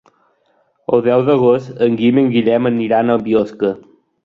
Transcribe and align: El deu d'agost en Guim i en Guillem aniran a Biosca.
El 0.97 1.03
deu 1.07 1.25
d'agost 1.27 1.85
en 1.89 1.99
Guim 2.01 2.19
i 2.21 2.23
en 2.23 2.33
Guillem 2.39 2.73
aniran 2.73 3.17
a 3.19 3.21
Biosca. 3.29 3.75